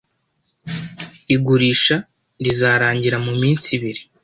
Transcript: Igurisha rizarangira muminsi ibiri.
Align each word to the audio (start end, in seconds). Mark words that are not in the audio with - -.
Igurisha 1.35 1.95
rizarangira 2.43 3.17
muminsi 3.25 3.67
ibiri. 3.77 4.01